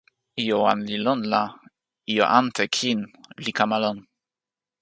[0.41, 1.43] ijo wan li lon la
[2.11, 2.99] ijo ante kin
[3.43, 3.97] li kama lon.